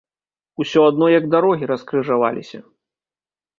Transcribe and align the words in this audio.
Усё 0.63 0.85
адно 0.91 1.09
як 1.19 1.27
дарогі 1.35 1.69
раскрыжаваліся! 1.73 2.59